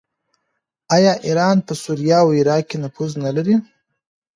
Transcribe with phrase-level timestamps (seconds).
[0.95, 3.55] آیا ایران په سوریه او عراق کې نفوذ نلري؟